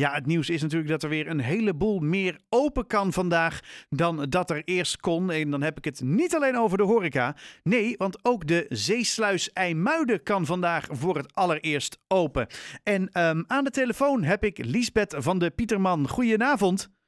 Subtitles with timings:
[0.00, 4.26] Ja, het nieuws is natuurlijk dat er weer een heleboel meer open kan vandaag dan
[4.28, 5.30] dat er eerst kon.
[5.30, 7.36] En dan heb ik het niet alleen over de horeca.
[7.62, 12.46] Nee, want ook de zeesluis IJmuiden kan vandaag voor het allereerst open.
[12.82, 16.08] En ehm, aan de telefoon heb ik Liesbeth van de Pieterman.
[16.08, 16.99] Goedenavond.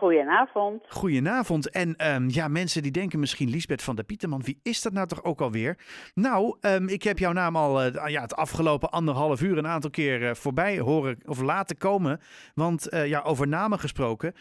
[0.00, 0.84] Goedenavond.
[0.88, 1.70] Goedenavond.
[1.70, 5.06] En ehm, ja, mensen die denken misschien Liesbeth van der Pieterman, wie is dat nou
[5.06, 5.78] toch ook alweer?
[6.14, 9.90] Nou, ehm, ik heb jouw naam al uh, ja, het afgelopen anderhalf uur een aantal
[9.90, 12.20] keer uh, voorbij horen of laten komen.
[12.54, 14.34] Want uh, ja, over namen gesproken.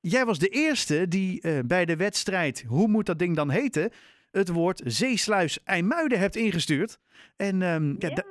[0.00, 3.90] Jij was de eerste die bij de wedstrijd, hoe moet dat ding dan heten?
[4.30, 6.98] Het woord Zeesluis IJmuiden hebt ingestuurd.
[7.36, 8.24] En, um, ja, ja,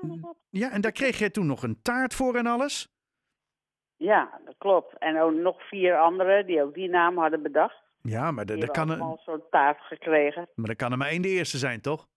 [0.49, 2.93] ja, en daar kreeg jij toen nog een taart voor en alles.
[3.97, 4.97] Ja, dat klopt.
[4.97, 7.81] En ook nog vier anderen die ook die naam hadden bedacht.
[8.01, 9.01] Ja, maar dat kan een...
[9.01, 10.49] al zo'n taart gekregen.
[10.55, 12.07] Maar er kan er maar één de eerste zijn, toch?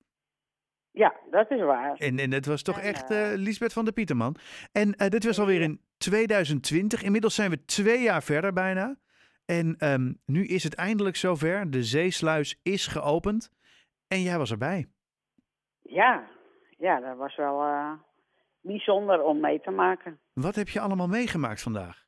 [0.91, 1.97] Ja, dat is waar.
[1.97, 4.37] En, en het was toch en, echt uh, Lisbeth van der Pieterman.
[4.73, 7.02] En uh, dit was alweer in 2020.
[7.02, 8.97] Inmiddels zijn we twee jaar verder bijna.
[9.45, 11.71] En um, nu is het eindelijk zover.
[11.71, 13.51] De zeesluis is geopend.
[14.09, 14.87] En jij was erbij.
[15.83, 16.29] Ja,
[16.79, 17.93] ja dat was wel uh,
[18.66, 20.18] bijzonder om mee te maken.
[20.32, 22.04] Wat heb je allemaal meegemaakt vandaag?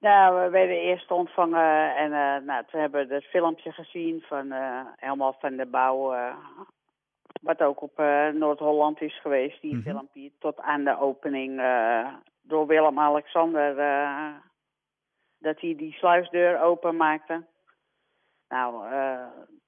[0.00, 4.52] Nou, we werden eerst ontvangen en uh, nou, toen hebben we het filmpje gezien van
[4.52, 6.34] uh, helemaal van de bouw, uh,
[7.40, 7.98] wat ook op
[8.32, 9.92] Noord-Holland is geweest, die mm -hmm.
[9.92, 11.62] filmpje, tot aan de opening
[12.42, 13.74] door Willem-Alexander,
[15.38, 17.44] dat hij die sluisdeur openmaakte.
[18.48, 18.84] Nou,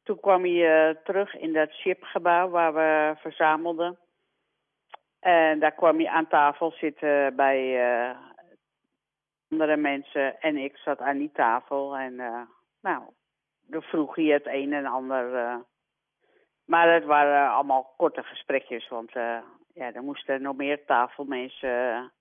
[0.02, 3.98] toen kwam hij terug in dat shipgebouw waar we verzamelden.
[5.20, 8.16] En daar kwam je aan tafel zitten bij uh,
[9.48, 11.96] andere mensen en ik zat aan die tafel.
[11.96, 12.42] En uh,
[12.80, 13.02] nou,
[13.66, 15.34] dan vroeg hij het een en ander.
[15.34, 15.56] Uh,
[16.64, 19.12] maar het waren allemaal korte gesprekjes, want
[19.72, 22.12] ja, er moesten nog meer tafelmensen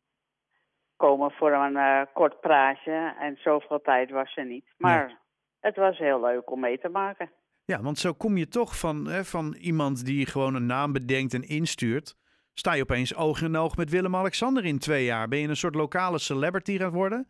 [0.95, 3.15] komen voor een kort praatje.
[3.19, 4.65] En zoveel tijd was er niet.
[4.77, 5.15] Maar nee.
[5.59, 7.31] het was heel leuk om mee te maken.
[7.65, 11.33] Ja, want zo kom je toch van, hè, van iemand die gewoon een naam bedenkt
[11.33, 12.17] en instuurt
[12.59, 15.27] sta je opeens oog in oog met Willem-Alexander in twee jaar.
[15.27, 17.27] Ben je een soort lokale celebrity gaan worden?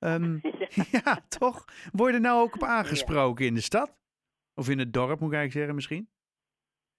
[0.00, 0.84] Um, ja.
[1.04, 1.18] ja.
[1.28, 1.64] toch?
[1.92, 3.50] Word je er nou ook op aangesproken ja.
[3.50, 3.96] in de stad?
[4.54, 6.08] Of in het dorp, moet ik eigenlijk zeggen misschien?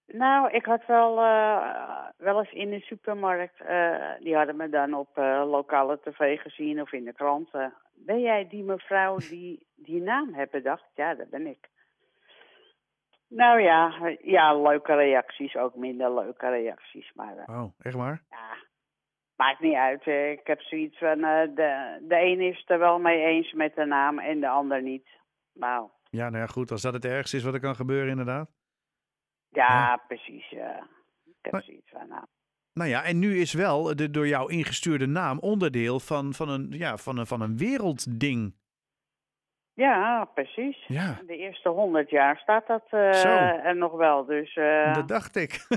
[0.06, 4.94] Nou, ik had wel, uh, wel eens in de supermarkt, uh, die hadden me dan
[4.94, 7.73] op uh, lokale tv gezien of in de kranten.
[7.94, 10.84] Ben jij die mevrouw die die naam heeft bedacht?
[10.96, 11.69] Ja, dat ben ik.
[13.29, 17.12] Nou ja, ja, leuke reacties, ook minder leuke reacties.
[17.13, 18.23] Maar, uh, oh, echt waar?
[18.29, 18.56] Ja,
[19.35, 20.06] maakt niet uit.
[20.06, 23.75] Ik heb zoiets van, uh, de, de een is het er wel mee eens met
[23.75, 25.07] de naam en de ander niet.
[25.53, 25.90] Nou.
[26.09, 28.50] Ja, nou ja, goed, als dat het ergste is wat er kan gebeuren inderdaad.
[29.50, 30.51] Ja, precies.
[30.51, 30.59] Uh,
[31.25, 32.25] ik heb maar, zoiets van, nou.
[32.73, 36.67] Nou ja, en nu is wel de door jou ingestuurde naam onderdeel van, van, een,
[36.72, 38.56] ja, van, een, van een wereldding.
[39.79, 40.85] Ja, precies.
[40.88, 41.19] Ja.
[41.28, 44.25] De eerste honderd jaar staat dat uh, er nog wel.
[44.25, 45.67] Dus, uh, dat dacht ik.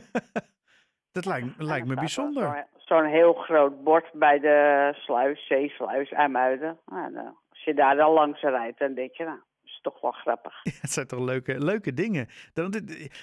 [1.17, 2.67] dat lijkt, lijkt me bijzonder.
[2.77, 6.79] Zo'n zo heel groot bord bij de sluis, zeesluis IJmuiden.
[6.87, 7.17] Nou,
[7.49, 10.55] als je daar dan langs rijdt, dan denk je, nou, dat is toch wel grappig.
[10.65, 12.29] Ja, het zijn toch leuke, leuke dingen.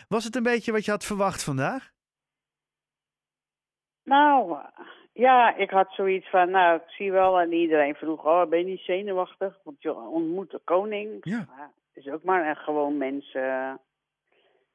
[0.08, 1.92] Was het een beetje wat je had verwacht vandaag?
[4.04, 4.58] Nou,
[5.20, 8.66] ja, ik had zoiets van, nou, ik zie wel, en iedereen vroeg, oh, ben je
[8.66, 9.60] niet zenuwachtig?
[9.64, 11.18] Want je ontmoet de koning.
[11.22, 11.48] Ja.
[11.94, 13.34] is ook maar een gewoon mens.
[13.34, 13.74] Uh...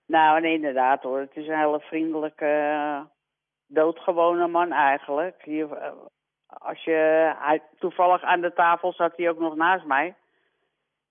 [0.07, 3.07] Nou, en inderdaad hoor, het is een hele vriendelijke,
[3.67, 5.43] doodgewone man eigenlijk.
[5.43, 5.93] Hier, uh,
[6.47, 10.15] als je, hij, toevallig aan de tafel zat hij ook nog naast mij.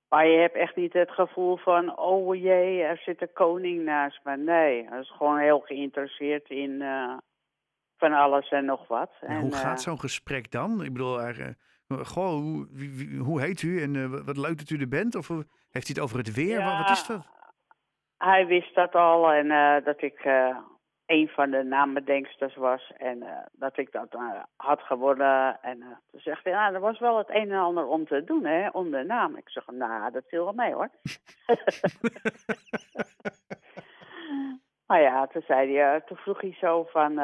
[0.10, 4.20] Maar je hebt echt niet het gevoel van, oh jee, er zit een koning naast
[4.24, 4.38] me.
[4.38, 6.82] Nee, hij is gewoon heel geïnteresseerd in
[8.04, 9.12] van alles en nog wat.
[9.20, 10.84] En, hoe gaat zo'n gesprek dan?
[10.84, 11.48] Ik bedoel, uh,
[11.88, 15.16] goh, hoe, wie, hoe heet u en wat leuk dat u er bent?
[15.16, 15.28] Of
[15.72, 16.60] heeft hij het over het weer?
[16.60, 17.28] Ja, wat is dat?
[18.18, 19.48] Hij wist dat al en
[19.84, 20.26] dat ik
[21.06, 24.18] een van de naambedenksters was en dat ik dat
[24.56, 25.62] had geworden.
[25.62, 25.80] En
[26.12, 28.70] toen zegt hij, nou, er was wel het een en ander om te doen, hè,
[28.70, 29.38] om de naam.
[29.38, 30.90] Ik zeg, nou, dat viel wel mee, hoor.
[34.88, 37.20] maar ja, toen zei hij, toen vroeg hij zo van...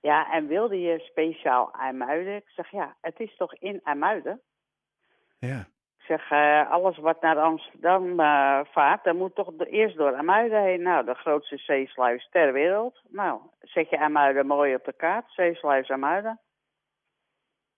[0.00, 2.36] Ja, en wilde je speciaal IJmuiden?
[2.36, 4.40] Ik zeg, ja, het is toch in IJmuiden?
[5.38, 5.58] Ja.
[5.98, 10.62] Ik zeg, uh, alles wat naar Amsterdam uh, vaart, dan moet toch eerst door IJmuiden
[10.62, 10.82] heen.
[10.82, 13.00] Nou, de grootste zeesluis ter wereld.
[13.08, 16.40] Nou, zet je IJmuiden mooi op de kaart, zeesluis IJmuiden.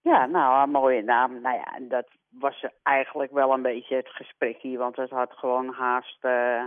[0.00, 1.40] Ja, nou, een mooie naam.
[1.40, 5.32] Nou ja, en dat was eigenlijk wel een beetje het gesprek hier, want het had
[5.32, 6.24] gewoon haast...
[6.24, 6.64] Uh,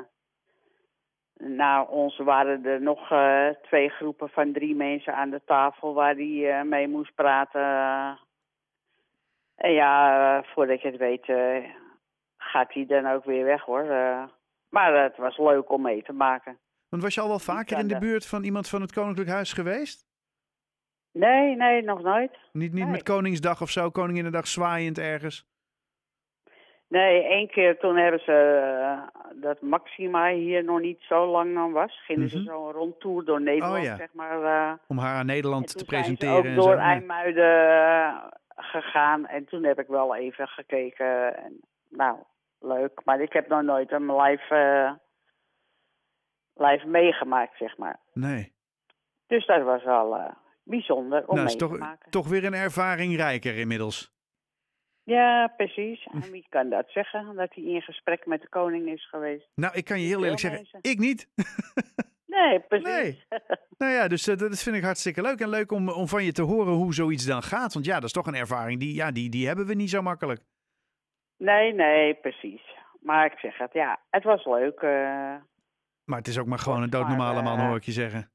[1.38, 6.16] nou, ons waren er nog uh, twee groepen van drie mensen aan de tafel waar
[6.16, 7.62] hij uh, mee moest praten.
[9.56, 11.70] En ja, eh, voordat je het weet, eh,
[12.38, 13.84] gaat hij dan ook weer weg hoor.
[13.90, 14.24] Eh,
[14.70, 16.58] maar het was leuk om mee te maken.
[16.90, 19.54] Want was je al wel vaker in de buurt van iemand van het Koninklijk Huis
[19.54, 20.06] geweest?
[21.12, 22.32] Nee, nee, nog nooit.
[22.52, 22.92] Niet, niet Nee.
[22.92, 25.48] met Koningsdag of zo, Koninginnedag zwaaiend ergens?
[26.88, 31.72] Nee, één keer toen hebben ze eh, dat Maxima hier nog niet zo lang aan
[31.72, 32.04] was.
[32.06, 32.46] Gingen ze Mhm.
[32.46, 33.96] zo een rondtour door Nederland, Oh, ja.
[33.96, 34.44] zeg maar.
[34.44, 35.86] eh, Om haar aan Nederland te zijn ze
[36.16, 36.76] presenteren ook door.
[36.78, 38.24] IJmuiden eh,
[38.56, 39.26] gegaan.
[39.28, 41.38] En toen heb ik wel even gekeken.
[41.38, 41.60] En,
[41.90, 42.18] nou,
[42.60, 43.02] leuk.
[43.06, 45.00] Maar ik heb nog nooit een live,
[46.54, 48.00] live meegemaakt, zeg maar.
[48.14, 48.54] Nee.
[49.28, 50.34] Dus dat was wel
[50.64, 52.12] bijzonder om Nou, mee is te toch, maken.
[52.12, 54.14] toch weer een ervaring rijker inmiddels.
[55.06, 56.07] Ja, precies.
[56.12, 57.36] En wie kan dat zeggen?
[57.36, 59.48] Dat hij in gesprek met de koning is geweest.
[59.56, 61.28] Nou, ik kan je heel eerlijk zeggen, ik niet.
[62.28, 63.25] Nee, precies.
[63.78, 65.40] Nou ja, dus eh, dat vind ik hartstikke leuk.
[65.40, 67.74] En leuk om, om van je te horen hoe zoiets dan gaat.
[67.74, 70.02] Want ja, dat is toch een ervaring die, ja, die, die hebben we niet zo
[70.02, 70.42] makkelijk.
[71.38, 72.62] Nee, nee, precies.
[73.01, 74.80] Maar ik zeg het, ja, het was leuk.
[74.80, 75.36] eh.
[76.04, 78.31] Maar het is ook maar gewoon een doodnormale man, eh, hoor ik je zeggen.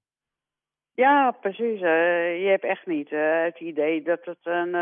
[0.94, 1.80] ja, precies.
[1.80, 4.74] je hebt echt niet het idee dat het een,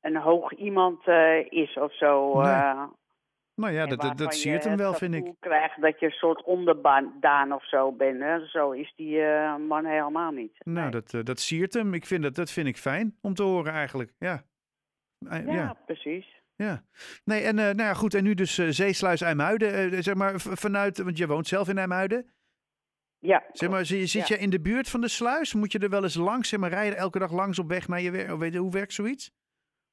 [0.00, 2.40] een hoog iemand eh, is of zo.
[2.42, 2.84] Nee, eh,
[3.54, 5.32] Nou ja, dat, dat, siert hem wel, vind ik.
[5.40, 8.20] krijgt dat je een soort onderdaan of zo bent.
[8.20, 8.46] Hè?
[8.46, 10.52] Zo is die eh, man helemaal niet.
[10.64, 11.02] Nou, Nee.
[11.02, 11.94] dat, dat siert hem.
[11.94, 14.12] Ik vind dat, dat vind ik fijn om te horen eigenlijk.
[14.18, 14.42] Ja.
[15.18, 15.76] Ja, ja.
[15.86, 16.36] precies.
[16.56, 16.82] Ja.
[17.24, 18.14] Nee, en nou ja, goed.
[18.14, 20.02] En nu dus Zeesluis IJmuiden.
[20.02, 22.32] zeg maar vanuit, want je woont zelf in IJmuiden.
[23.20, 24.34] Ja, Zeg maar, zit, zit Ja.
[24.36, 25.54] je in de buurt van de sluis?
[25.54, 28.00] Moet je er wel eens langs, zeg maar, rijden elke dag langs op weg naar
[28.00, 28.54] je werk?
[28.56, 29.30] Hoe werkt zoiets?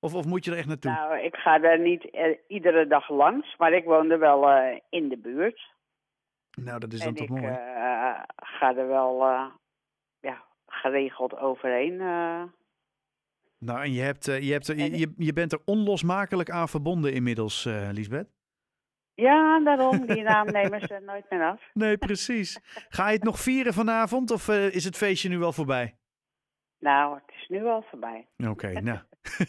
[0.05, 0.91] Of, of moet je er echt naartoe?
[0.91, 5.09] Nou, ik ga daar niet eh, iedere dag langs, maar ik woonde wel eh, in
[5.09, 5.73] de buurt.
[6.61, 7.45] Nou, dat is dan en toch ik mooi.
[7.53, 9.19] eh, ga er wel
[10.19, 11.97] ja, geregeld overheen.
[13.59, 17.63] Nou, en je, hebt, je, hebt, er- je, je, bent er onlosmakelijk aan verbonden inmiddels,
[17.91, 18.27] Lisbeth.
[19.13, 21.61] Ja, daarom, die naam nemen ze nooit meer af.
[21.73, 22.59] Nee, precies.
[22.89, 25.95] Ga je het nog vieren vanavond of is het feestje nu al voorbij?
[26.79, 28.27] Nou, het is nu al voorbij.
[28.37, 28.99] Oké, nou.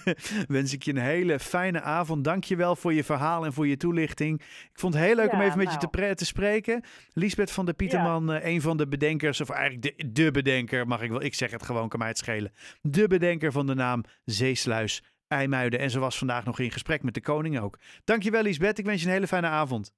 [0.49, 2.25] Wens ik je een hele fijne avond.
[2.25, 4.41] Dank je wel voor je verhaal en voor je toelichting.
[4.41, 6.15] Ik vond het heel leuk om even met je te, nou.
[6.15, 6.83] te spreken.
[7.13, 11.03] Lisbeth van der Pieterman, eh, een van de bedenkers, of eigenlijk de, de bedenker, mag
[11.03, 11.23] ik wel.
[11.23, 12.53] Ik zeg het gewoon, kan mij het schelen.
[12.81, 15.79] De bedenker van de naam Zeesluis IJmuiden.
[15.79, 17.79] En ze was vandaag nog in gesprek met de koning ook.
[18.05, 19.93] Dankjewel Lisbeth, ik wens je een hele fijne avond.